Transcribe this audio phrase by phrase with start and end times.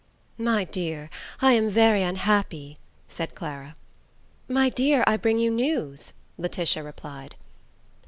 [0.39, 1.11] "My dear,
[1.43, 3.75] I am very unhappy!" said Clara.
[4.47, 7.35] "My dear, I bring you news," Laetitia replied.